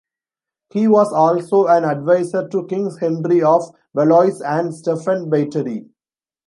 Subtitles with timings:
[0.73, 5.89] He was also an advisor to Kings Henry of Valois and Stefan Batory.